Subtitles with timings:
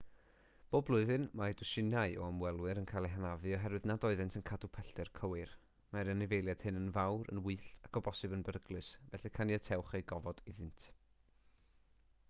[0.73, 4.69] bob blwyddyn mae dwsinau o ymwelwyr yn cael eu hanafu oherwydd nad oeddent yn cadw
[4.79, 5.53] pellter cywir
[5.93, 10.45] mae'r anifeiliaid hyn yn fawr gwyllt ac o bosibl yn beryglus felly caniatewch eu gofod
[10.55, 10.89] iddynt